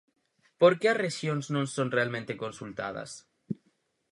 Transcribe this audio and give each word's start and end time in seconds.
¿Por 0.59 0.71
qué 0.79 0.87
as 0.89 1.01
rexións 1.05 1.45
non 1.55 1.65
son 1.75 1.87
realmente 1.97 2.39
consultadas? 2.43 3.11